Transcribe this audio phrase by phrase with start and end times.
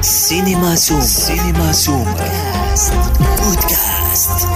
[0.00, 2.14] سينما سوم سينما سوم
[3.38, 4.46] بودكاست.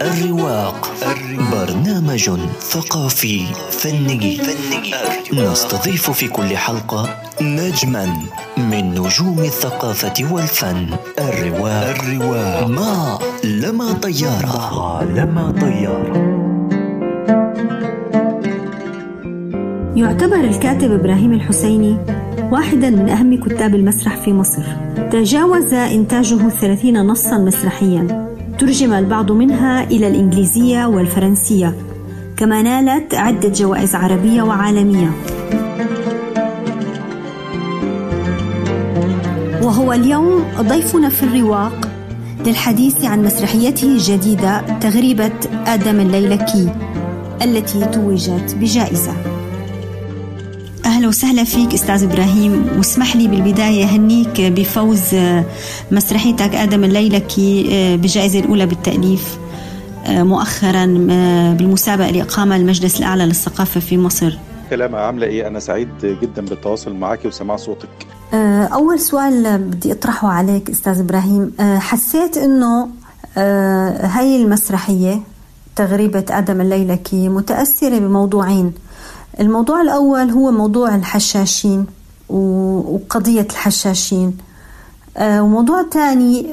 [0.00, 0.90] الرواق.
[1.52, 3.46] برنامج ثقافي.
[3.70, 4.94] فني فني.
[5.32, 8.16] نستضيف في كل حلقة نجما
[8.56, 10.86] من نجوم الثقافة والفن.
[11.18, 11.84] الرواق.
[11.84, 12.66] الرواق.
[12.66, 14.70] ما لما طيارة.
[14.74, 16.40] ما لما طيارة.
[20.00, 21.96] يعتبر الكاتب إبراهيم الحسيني
[22.52, 24.62] واحدا من أهم كتاب المسرح في مصر.
[25.12, 28.28] تجاوز إنتاجه الثلاثين نصا مسرحيا.
[28.58, 31.74] ترجم البعض منها إلى الإنجليزية والفرنسية.
[32.36, 35.10] كما نالت عدة جوائز عربية وعالمية.
[39.62, 41.88] وهو اليوم ضيفنا في الرواق
[42.46, 45.32] للحديث عن مسرحيته الجديدة تغريبة
[45.66, 46.68] آدم الليلكي
[47.42, 49.29] التي توجت بجائزة.
[51.00, 55.00] أهلا وسهلا فيك أستاذ إبراهيم واسمح لي بالبداية هنيك بفوز
[55.90, 57.62] مسرحيتك آدم الليلكي
[57.96, 59.38] بالجائزة الأولى بالتأليف
[60.08, 60.86] مؤخرا
[61.58, 64.38] بالمسابقة لإقامة المجلس الأعلى للثقافة في مصر.
[64.70, 68.06] سلامة عاملة إيه؟ أنا سعيد جدا بالتواصل معك وسماع صوتك.
[68.72, 71.52] أول سؤال بدي أطرحه عليك أستاذ إبراهيم.
[71.60, 72.88] حسيت أنه
[73.36, 75.20] هاي المسرحية
[75.76, 78.72] تغريبة آدم الليلكي متأثرة بموضوعين.
[79.40, 81.86] الموضوع الأول هو موضوع الحشاشين
[82.28, 84.36] وقضية الحشاشين.
[85.20, 86.46] وموضوع ثاني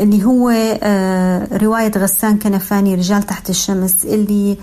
[0.00, 0.48] اللي هو
[1.62, 4.56] رواية غسان كنفاني رجال تحت الشمس اللي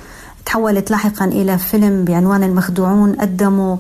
[0.46, 3.80] تحولت لاحقا إلى فيلم بعنوان المخدوعون قدمه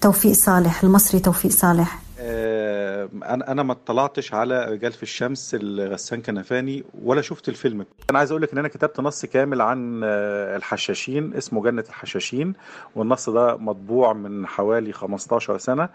[0.00, 1.98] توفيق صالح المصري توفيق صالح.
[2.20, 7.86] أنا أنا ما اطلعتش على رجال في الشمس الغسان كنفاني ولا شفت الفيلم.
[8.10, 12.52] أنا عايز أقول لك إن أنا كتبت نص كامل عن الحشاشين اسمه جنة الحشاشين
[12.96, 15.88] والنص ده مطبوع من حوالي 15 سنة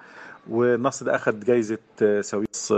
[0.49, 1.77] والنص ده اخذ جايزة
[2.21, 2.73] سويس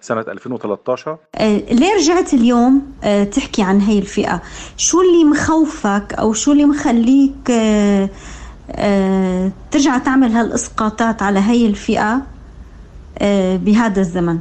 [0.00, 1.18] سنة 2013
[1.70, 2.92] ليه رجعت اليوم؟
[3.32, 4.42] تحكي عن هي الفئة.
[4.76, 7.50] شو اللي مخوفك أو شو اللي مخليك
[9.70, 12.22] ترجع تعمل هالاسقاطات على هي الفئة
[13.56, 14.38] بهذا الزمن.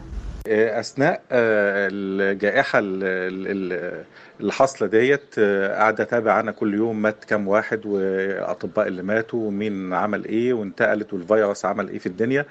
[0.47, 9.03] أثناء الجائحة اللي حاصله ديت قاعدة أتابع عنها كل يوم مات كام واحد والاطباء اللي
[9.03, 12.45] ماتوا ومين عمل إيه وانتقلت والفيروس عمل إيه في الدنيا.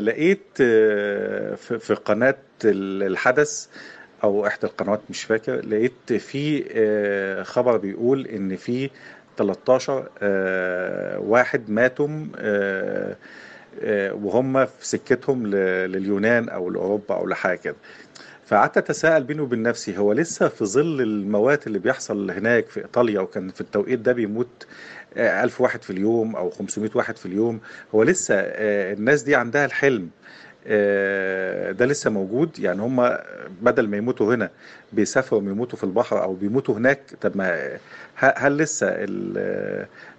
[0.00, 0.46] لقيت
[1.78, 3.66] في قناة الحدث
[4.24, 6.64] أو إحدى القنوات مش فاكر لقيت في
[7.44, 8.90] خبر بيقول إن في
[9.38, 10.08] 13
[11.20, 12.08] واحد ماتوا
[14.12, 17.76] وهم في سكتهم لليونان أو لأوروبا أو لحاجة كده.
[18.46, 23.20] فقعدت أتساءل بيني وبين نفسي هو لسه في ظل الموات اللي بيحصل هناك في إيطاليا
[23.20, 24.66] وكان في التوقيت ده بيموت
[25.16, 27.60] ألف واحد في اليوم أو 500 واحد في اليوم
[27.94, 30.10] هو لسه الناس دي عندها الحلم.
[31.72, 32.58] ده لسه موجود.
[32.58, 33.16] يعني هم
[33.62, 34.50] بدل ما يموتوا هنا
[34.92, 37.78] بيسافروا يموتوا في البحر أو بيموتوا هناك طب ما
[38.16, 39.06] هل لسه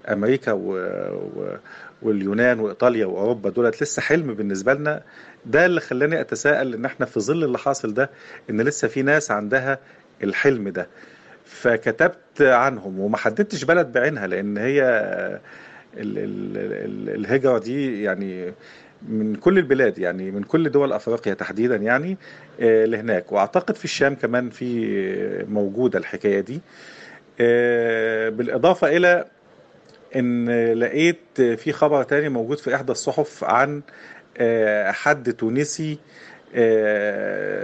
[0.09, 0.88] أمريكا و
[2.02, 5.02] واليونان وإيطاليا وأوروبا دولت لسه حلم بالنسبة لنا؟
[5.46, 8.09] ده اللي خلاني أتساءل إن إحنا في ظل اللي حاصل ده
[8.50, 9.79] إن لسه في ناس عندها
[10.24, 10.88] الحلم ده.
[11.46, 14.81] فكتبت عنهم وما حددتش بلد بعينها لأن هي
[15.97, 18.53] ال ال ال الهجرة دي يعني
[19.09, 22.18] من كل البلاد يعني من كل دول أفريقيا تحديدا يعني
[22.59, 23.31] لهناك.
[23.31, 26.62] وأعتقد في الشام كمان في موجودة الحكاية دي.
[28.38, 29.25] بالإضافة إلى
[30.16, 33.81] إن لقيت في خبر تاني موجود في إحدى الصحف عن
[34.94, 35.97] حد تونسي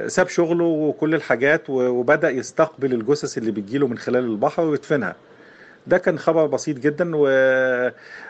[0.07, 5.15] ساب شغله وكل الحاجات وبدأ يستقبل الجثث اللي بتجيله من خلال البحر ويدفنها.
[5.87, 7.11] ده كان خبر بسيط جدا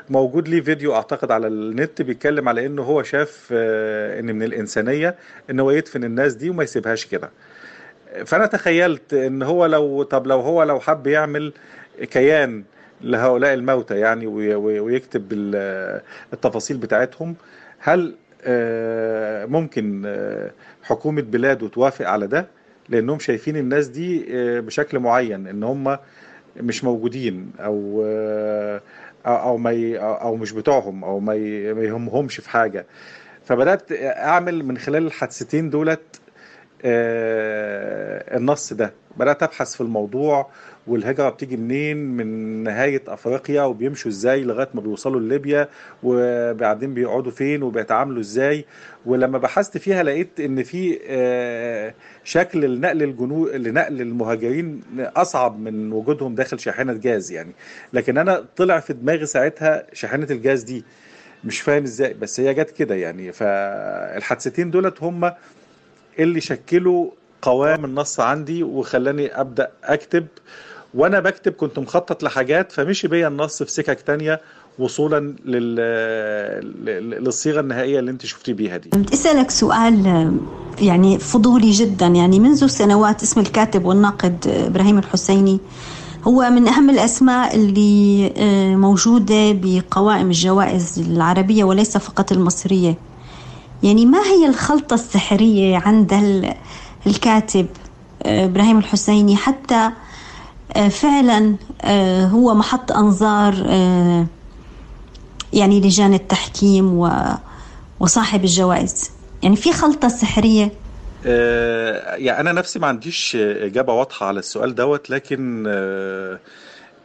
[0.10, 5.16] وموجود ليه فيديو أعتقد على النت بيتكلم على إنه هو شاف إن من الإنسانية
[5.50, 7.30] إن هو يدفن الناس دي وما يسيبهاش كده.
[8.26, 11.54] فأنا تخيلت إن هو لو طب لو هو لو حب يعمل
[12.12, 12.64] كيان
[13.02, 14.28] لهؤلاء الموتى يعني
[14.58, 15.28] ويكتب
[16.34, 17.36] التفاصيل بتاعتهم
[17.80, 18.16] هل
[19.50, 20.16] ممكن
[20.84, 22.48] حكومة بلاده توافق على ده؟
[22.90, 24.26] لأنهم شايفين الناس دي
[24.62, 25.98] بشكل معين إن هم
[26.58, 28.04] مش موجودين أو
[29.26, 31.36] أو ما أو مش بتوعهم أو ما
[31.84, 32.86] يهمهمش في حاجة.
[33.46, 36.23] فبدأت أعمل من خلال الحادثتين دولت آه،
[36.86, 38.94] النص ده.
[39.18, 40.50] بدأت أبحث في الموضوع
[40.88, 42.28] والهجرة بتيجي منين؟ من
[42.64, 45.70] نهاية أفريقيا وبيمشوا إزاي لغاية ما بيوصلوا لليبيا
[46.04, 48.66] وبعدين بيقعدوا فين وبيتعاملوا إزاي.
[49.06, 51.94] ولما بحثت فيها لقيت إن في آه،
[52.24, 57.52] شكل لنقل الجنود لنقل المهاجرين أصعب من وجودهم داخل شاحنة جاز يعني.
[57.94, 60.84] لكن أنا طلع في دماغي ساعتها شاحنة الجاز دي.
[61.44, 63.32] مش فاهم إزاي بس هي جت كده يعني.
[63.32, 65.32] فالحادثتين دولت هم
[66.20, 67.08] اللي شكلوا
[67.42, 70.28] قوام النص عندي وخلاني أبدأ أكتب.
[70.94, 74.42] وأنا بكتب كنت مخطط لحاجات فمشي بيا النص في سكك تانية
[74.80, 75.76] وصولا لل...
[77.24, 78.90] للصيغة النهائية اللي أنت شفتي بيها دي.
[78.94, 80.32] بدي أسألك سؤال
[80.82, 82.08] يعني فضولي جدا.
[82.08, 85.60] يعني منذ سنوات اسم الكاتب والناقد إبراهيم الحسيني
[86.24, 88.30] هو من أهم الأسماء اللي
[88.76, 92.96] موجودة بقوائم الجوائز العربية وليس فقط المصرية.
[93.84, 96.14] يعني ما هي الخلطة السحرية عند
[97.08, 97.68] الكاتب
[98.26, 99.90] إبراهيم الحسيني؟ حتى
[100.90, 101.56] فعلا
[102.28, 103.54] هو محط أنظار
[105.54, 107.10] يعني لجان التحكيم
[108.00, 109.12] وصاحب الجوائز.
[109.44, 110.72] يعني في خلطة سحرية؟
[111.26, 116.40] آه يعني أنا نفسي ما عنديش إجابة واضحة على السؤال دوت لكن آه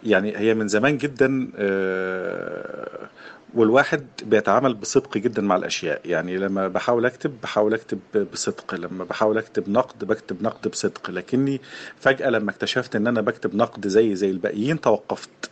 [0.05, 3.09] يعني هي من زمان جدا آه
[3.55, 6.01] والواحد بيتعامل بصدق جدا مع الأشياء.
[6.05, 7.99] يعني لما بحاول أكتب بحاول أكتب
[8.33, 8.75] بصدق.
[8.75, 11.11] لما بحاول أكتب نقد بكتب نقد بصدق.
[11.11, 11.61] لكني
[12.01, 15.51] فجأة لما اكتشفت إن أنا بكتب نقد زي زي الباقيين توقفت.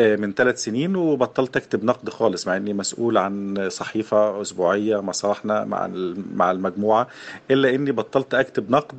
[0.00, 5.90] من ثلاث سنين وبطلت أكتب نقد خالص مع إني مسؤول عن صحيفة أسبوعية مصالحنا مع
[6.34, 7.08] مع المجموعة
[7.50, 8.96] إلا إني بطلت أكتب نقد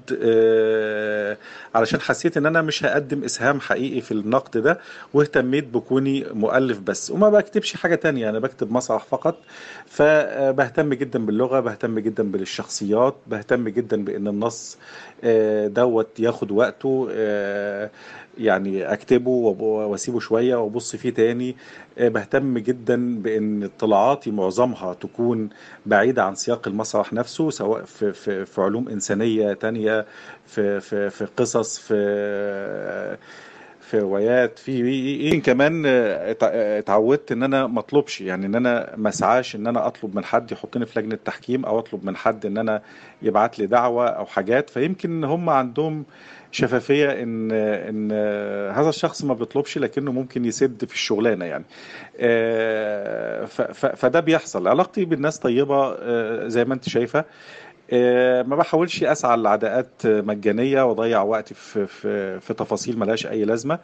[1.75, 4.79] علشان حسيت إن أنا مش هقدم إسهام حقيقي في النقد ده
[5.13, 9.37] واهتميت بكوني مؤلف بس وما بكتبش حاجة تانية أنا بكتب مسرح فقط.
[9.85, 14.77] فبهتم جدا باللغة بهتم جدا بالشخصيات بهتم جدا بإن النص
[15.65, 17.07] دوت ياخد وقته
[18.37, 19.29] يعني أكتبه
[19.59, 21.55] وأسيبه شوية وأبص فيه تاني
[21.97, 25.49] بهتم جدا بإن اطلاعاتي معظمها تكون
[25.85, 30.05] بعيدة عن سياق المسرح نفسه سواء في في, في علوم إنسانية تانية
[30.45, 33.17] في في في قصص في
[33.87, 34.81] في روايات في
[35.25, 40.15] يمكن كمان اتعودت إن أنا ما أطلبش يعني إن أنا ما اسعاش إن أنا أطلب
[40.15, 42.81] من حد يحطني في لجنة تحكيم أو أطلب من حد إن أنا
[43.21, 44.69] يبعت لي دعوة أو حاجات.
[44.69, 46.05] فيمكن هم عندهم
[46.51, 48.11] شفافية إن إن
[48.71, 51.65] هذا الشخص ما بيطلبش لكنه ممكن يسد في الشغلانة يعني.
[53.95, 54.67] فده بيحصل.
[54.67, 55.97] علاقتي بالناس طيبة
[56.47, 57.25] زي ما أنت شايفة.
[58.43, 63.79] ما بحاولش أسعى لعداءات مجانية وأضيع وقتي في في في تفاصيل ملهاش أي لازمة.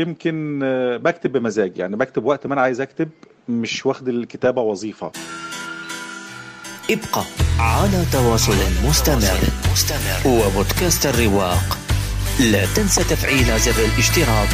[0.00, 0.60] يمكن
[1.02, 3.08] بكتب بمزاج يعني بكتب وقت ما أنا عايز أكتب
[3.48, 5.12] مش واخد الكتابة وظيفة.
[6.90, 7.24] ابقى
[7.58, 8.56] على تواصل
[8.88, 9.38] مستمر
[10.26, 11.78] وبودكاست الرواق.
[12.52, 14.48] لا تنسى تفعيل زر الاشتراك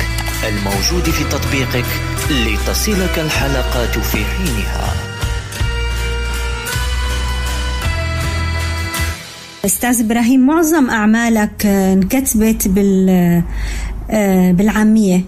[0.48, 1.86] الموجود في تطبيقك
[2.30, 5.09] لتصلك الحلقات في حينها.
[9.64, 13.42] أستاذ إبراهيم معظم أعمالك انكتبت بال
[14.52, 15.20] بالعامية.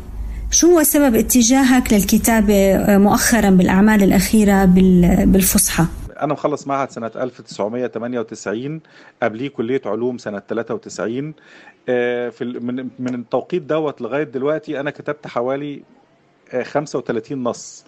[0.50, 4.64] شو هو سبب اتجاهك للكتابة مؤخرا بالأعمال الأخيرة
[5.24, 5.84] بالفصحى؟
[6.22, 8.80] أنا مخلص معهد سنة 1998
[9.22, 11.34] قبليه كلية علوم سنة 93
[11.86, 12.32] في
[12.62, 15.82] من من التوقيت دوت لغاية دلوقتي أنا كتبت حوالي
[16.62, 17.84] 35 نص.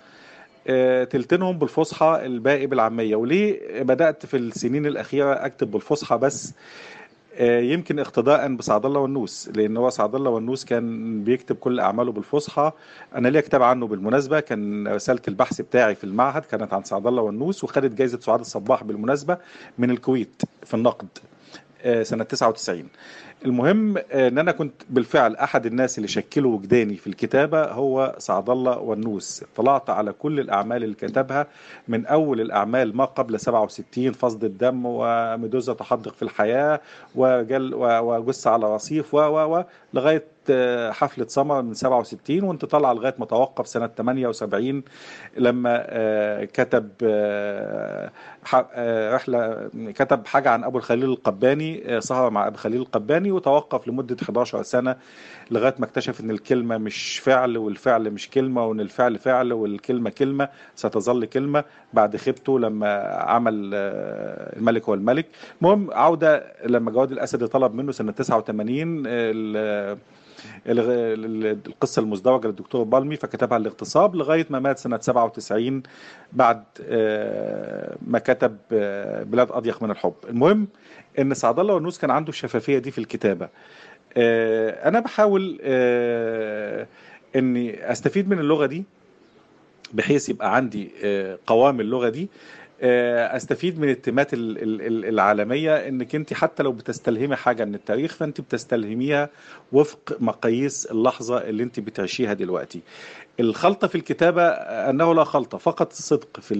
[1.10, 3.16] تلتينهم بالفصحى الباقي بالعامية.
[3.16, 6.52] وليه بدأت في السنين الأخيرة أكتب بالفصحى بس؟
[7.40, 12.72] يمكن اقتداء بسعد الله والنوس لأن هو سعد الله والنوس كان بيكتب كل أعماله بالفصحى.
[13.14, 17.22] أنا ليا كتاب عنه بالمناسبة كان رسالة البحث بتاعي في المعهد كانت عن سعد الله
[17.22, 19.38] والنوس وخدت جائزه سعاد الصباح بالمناسبة
[19.78, 21.08] من الكويت في النقد.
[22.02, 22.88] سنة 99
[23.44, 28.78] المهم إن أنا كنت بالفعل أحد الناس اللي شكلوا وجداني في الكتابة هو سعد الله
[28.78, 31.46] والنوس طلعت على كل الأعمال اللي كتبها
[31.88, 36.80] من أول الأعمال ما قبل 67 فصد الدم وميدوزا تحدق في الحياة
[37.14, 39.64] وجل وجثة على رصيف و و
[39.94, 40.24] لغاية
[40.90, 44.82] حفلة سمر من 67 وانت طالعة لغاية ما توقف سنة 78
[45.36, 45.86] لما
[46.44, 46.88] كتب
[49.14, 54.62] رحلة كتب حاجة عن أبو الخليل القباني سهرة مع أبو الخليل القباني وتوقف لمدة 11
[54.62, 54.96] سنة
[55.50, 60.48] لغاية ما اكتشف إن الكلمة مش فعل والفعل مش كلمة وإن الفعل فعل والكلمة كلمة
[60.76, 63.70] ستظل كلمة بعد خيبته لما عمل
[64.56, 65.26] الملك هو الملك.
[65.62, 69.02] المهم عودة لما جواد الأسد طلب منه سنة 89
[70.66, 75.82] القصة المزدوجة للدكتور بالمي فكتبها الاغتصاب لغاية ما مات سنة 97
[76.32, 76.62] بعد
[78.06, 78.56] ما كتب
[79.30, 80.14] بلاد أضيق من الحب.
[80.28, 80.68] المهم
[81.18, 83.48] إن سعد الله ونوس كان عنده الشفافية دي في الكتابة.
[84.16, 85.60] أنا بحاول
[87.36, 88.84] إني أستفيد من اللغة دي
[89.92, 90.90] بحيث يبقى عندي
[91.46, 92.28] قوام اللغة دي.
[92.82, 99.30] أستفيد من التمات العالمية إنك أنت حتى لو بتستلهمي حاجة من التاريخ فأنت بتستلهميها
[99.72, 102.80] وفق مقاييس اللحظة اللي أنت بتعيشيها دلوقتي.
[103.40, 106.54] الخلطة في الكتابة أنه لا خلطة فقط الصدق في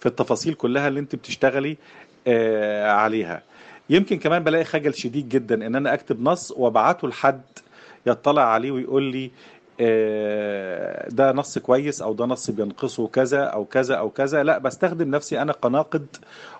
[0.00, 1.76] في التفاصيل كلها اللي أنت بتشتغلي
[2.86, 3.42] عليها.
[3.90, 7.42] يمكن كمان بلاقي خجل شديد جدا إن أنا أكتب نص وأبعته لحد
[8.06, 9.30] يطلع عليه ويقول لي
[11.08, 14.42] ده نص كويس أو ده نص بينقصه كذا أو كذا أو كذا.
[14.42, 16.06] لا بستخدم نفسي أنا كناقد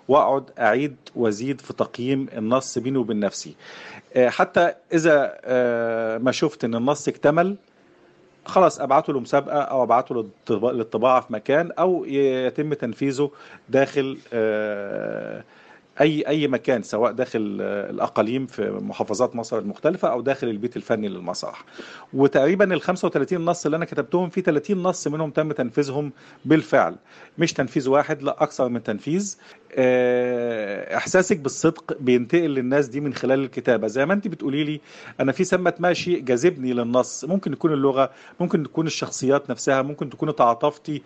[0.07, 3.55] وأقعد أعيد وأزيد في تقييم النص بيني وبين نفسي.
[4.17, 5.37] حتى إذا
[6.17, 7.55] ما شفت إن النص اكتمل
[8.45, 13.31] خلاص أبعته لمسابقة أو أبعته للطباعة في مكان أو يتم تنفيذه
[13.69, 14.17] داخل
[16.01, 21.65] أي أي مكان سواء داخل الأقاليم في محافظات مصر المختلفة أو داخل البيت الفني للمسرح
[22.13, 26.11] وتقريبا ال 35 نص اللي أنا كتبتهم في 30 نص منهم تم تنفيذهم
[26.45, 26.95] بالفعل.
[27.37, 29.37] مش تنفيذ واحد لا أكثر من تنفيذ.
[30.97, 33.87] إحساسك بالصدق بينتقل للناس دي من خلال الكتابة.
[33.87, 34.81] زي ما أنت بتقولي لي
[35.19, 37.25] أنا في ثمه ما شيء جاذبني للنص.
[37.25, 41.01] ممكن يكون اللغة ممكن تكون الشخصيات نفسها ممكن تكون تعاطفتي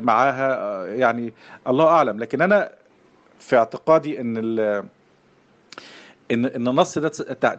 [0.00, 0.86] معاها.
[0.86, 1.32] يعني
[1.68, 2.18] الله أعلم.
[2.18, 2.79] لكن أنا
[3.40, 4.84] في اعتقادي إن ال
[6.30, 7.08] إن إن النص ده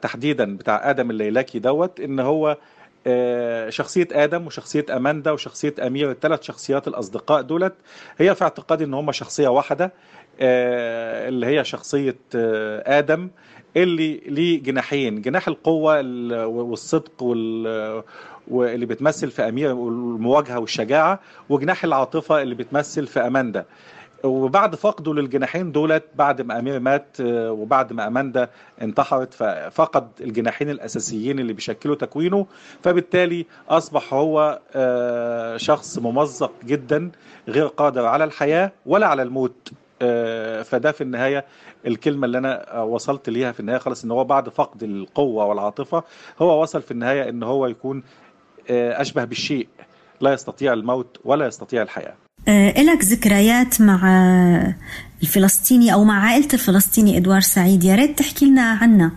[0.01, 2.57] تحديدا بتاع آدم الليلاكي دوت إن هو
[3.69, 7.73] شخصية آدم وشخصية أماندا وشخصية أمير الثلاث شخصيات الأصدقاء دولت
[8.17, 9.91] هي في اعتقادي إن هم شخصية واحدة
[10.39, 12.15] اللي هي شخصية
[12.85, 13.29] آدم
[13.77, 16.01] اللي ليه جناحين جناح القوة
[16.47, 18.03] والصدق وال
[18.47, 21.19] واللي بتمثل في أمير المواجهة والشجاعة
[21.49, 23.65] وجناح العاطفة اللي بتمثل في أماندا.
[24.23, 28.49] وبعد فقده للجناحين دولت بعد ما امير مات وبعد ما أماندا
[28.81, 32.45] انتحرت ففقد الجناحين الأساسيين اللي بيشكلوا تكوينه.
[32.83, 34.59] فبالتالي أصبح هو
[35.57, 37.11] شخص ممزق جدا
[37.47, 39.69] غير قادر على الحياة ولا على الموت.
[40.63, 41.45] فده في النهاية
[41.87, 46.03] الكلمة اللي أنا وصلت ليها في النهاية خلاص إن هو بعد فقد القوة والعاطفة
[46.41, 48.03] هو وصل في النهاية إن هو يكون
[48.69, 49.67] أشبه بالشيء
[50.21, 52.13] لا يستطيع الموت ولا يستطيع الحياة.
[52.47, 54.01] إلك ذكريات مع
[55.21, 57.83] الفلسطيني أو مع عائلة الفلسطيني إدوار سعيد.
[57.83, 59.11] يا ريت تحكي لنا عنها.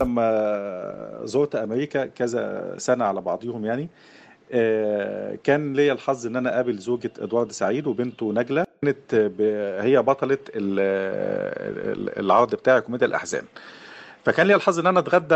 [0.00, 3.88] لما زرت أمريكا كذا سنة على بعضهم يعني.
[5.44, 8.64] كان ليا الحظ إن أنا أقابل زوجة إدوارد سعيد وبنته نجلة.
[8.82, 9.14] كانت
[9.80, 10.38] هي بطلة
[12.18, 13.42] العرض بتاع كوميديا الأحزان.
[14.24, 15.34] فكان لي الحظ إن أنا أتغدى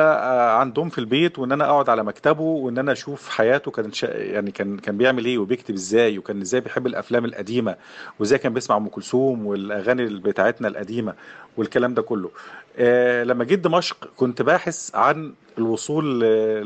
[0.60, 4.78] عندهم في البيت وإن أنا أقعد على مكتبه وإن أنا أشوف حياته كان يعني كان
[4.78, 7.76] كان بيعمل إيه وبيكتب إزاي وكان إزاي بيحب الأفلام القديمة
[8.18, 11.14] وإزاي كان بيسمع أم كلثوم والأغاني بتاعتنا القديمة
[11.56, 12.30] والكلام ده كله.
[12.78, 16.20] آه لما جيت دمشق كنت باحث عن الوصول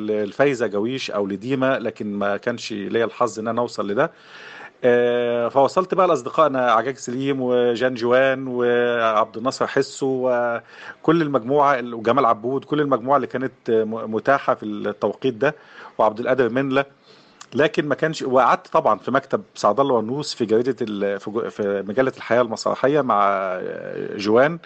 [0.07, 4.05] للفايزه جويش أو لديما لكن ما كانش ليا الحظ إن أنا أوصل لده.
[4.05, 4.11] آه
[5.51, 12.81] فوصلت بقى لأصدقائنا عجاج سليم وجان جوان وعبد الناصر حسو وكل المجموعة وجمال عبود كل
[12.81, 13.53] المجموعة اللي كانت
[13.87, 15.55] متاحة في التوقيت ده
[15.99, 16.85] وعبد القادر منلة.
[17.55, 20.73] لكن ما كانش وقعدت طبعا في مكتب سعد الله ونوس في جريدة
[21.51, 23.59] في مجلة الحياة المسرحية مع
[24.17, 24.59] جوان.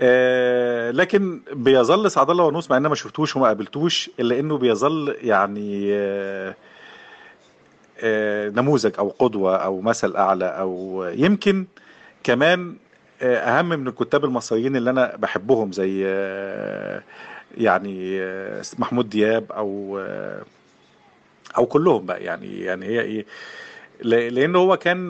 [0.00, 5.16] آه لكن بيظل سعد الله ونوس مع إن ما شفتوش وما قابلتوش إلا إنه بيظل
[5.20, 6.54] يعني آه
[8.56, 11.66] نموذج أو قدوة أو مثل أعلى أو يمكن
[12.24, 12.74] كمان
[13.22, 16.00] أهم من الكتاب المصريين اللي أنا بحبهم زي
[17.58, 18.20] يعني
[18.78, 19.98] محمود دياب أو
[21.58, 22.24] أو كلهم بقى.
[22.24, 23.26] يعني يعني هي إيه
[24.02, 25.08] لأن هو كان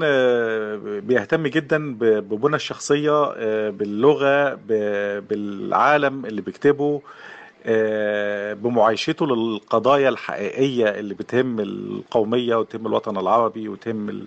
[1.00, 3.30] بيهتم جدا ببنى الشخصية
[3.70, 4.54] باللغة
[5.20, 7.02] بالعالم اللي بيكتبه
[8.54, 14.26] بمعايشته للقضايا الحقيقية اللي بتهم القومية وتهم الوطن العربي وتهم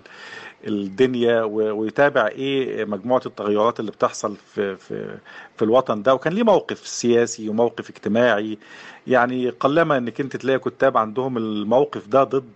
[0.66, 5.18] الدنيا ويتابع إيه مجموعة التغيرات اللي بتحصل في, في,
[5.56, 6.14] في الوطن ده.
[6.14, 8.58] وكان ليه موقف سياسي وموقف اجتماعي.
[9.06, 12.46] يعني قلما إنك أنت تلاقي كتاب عندهم الموقف ده ضد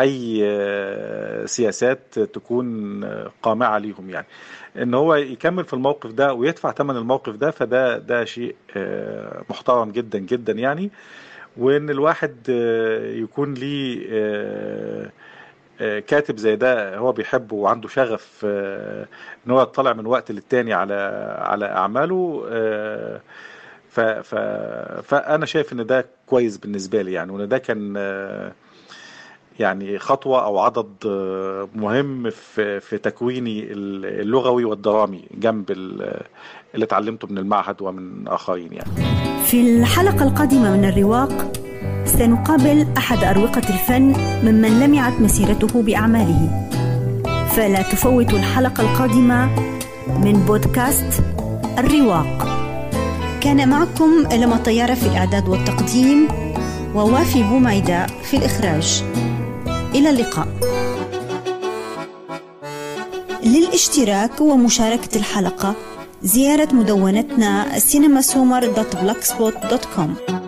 [0.00, 0.40] أي
[1.46, 3.04] سياسات تكون
[3.42, 4.26] قامعة ليهم يعني
[4.76, 8.54] إن هو يكمل في الموقف ده ويدفع ثمن الموقف ده فده ده شيء
[9.50, 10.90] محترم جدا جدا يعني
[11.56, 12.48] وإن الواحد
[13.14, 15.10] يكون ليه
[16.06, 18.44] كاتب زي ده هو بيحبه وعنده شغف
[19.46, 20.94] إن هو يطلع من وقت للتاني على
[21.38, 22.44] على أعماله.
[23.90, 24.00] ف...
[25.04, 27.94] فأنا شايف إن ده كويس بالنسبة لي يعني وإن ده كان
[29.60, 30.86] يعني خطوة أو عدد
[31.74, 36.24] مهم في في تكويني اللغوي والدرامي جنب اللي
[36.74, 38.90] اتعلمته من المعهد ومن آخرين يعني.
[39.44, 41.52] في الحلقة القادمة من الرواق
[42.04, 44.14] سنقابل أحد أروقة الفن
[44.44, 46.68] ممن لمعت مسيرته بأعماله.
[47.56, 49.46] فلا تفوتوا الحلقة القادمة
[50.24, 51.22] من بودكاست
[51.78, 52.48] الرواق.
[53.40, 56.28] كان معكم لما طيارة في الإعداد والتقديم
[56.94, 59.04] ووافي بوميدة في الإخراج.
[59.94, 60.48] إلى اللقاء.
[63.44, 65.74] للاشتراك ومشاركة الحلقة
[66.22, 70.39] زيارة مدونتنا cinemasummer.blogspot.com